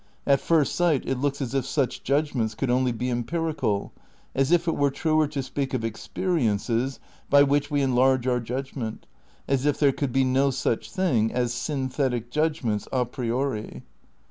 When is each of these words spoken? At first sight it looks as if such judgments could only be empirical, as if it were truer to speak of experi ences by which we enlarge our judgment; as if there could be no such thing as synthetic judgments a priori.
At 0.25 0.39
first 0.41 0.73
sight 0.73 1.03
it 1.05 1.19
looks 1.19 1.43
as 1.43 1.53
if 1.53 1.63
such 1.63 2.01
judgments 2.01 2.55
could 2.55 2.71
only 2.71 2.91
be 2.91 3.11
empirical, 3.11 3.91
as 4.33 4.51
if 4.51 4.67
it 4.67 4.75
were 4.75 4.89
truer 4.89 5.27
to 5.27 5.43
speak 5.43 5.75
of 5.75 5.81
experi 5.81 6.41
ences 6.45 6.97
by 7.29 7.43
which 7.43 7.69
we 7.69 7.83
enlarge 7.83 8.25
our 8.25 8.39
judgment; 8.39 9.05
as 9.47 9.67
if 9.67 9.77
there 9.77 9.91
could 9.93 10.11
be 10.11 10.23
no 10.23 10.49
such 10.49 10.89
thing 10.89 11.31
as 11.31 11.53
synthetic 11.53 12.31
judgments 12.31 12.87
a 12.91 13.05
priori. 13.05 13.83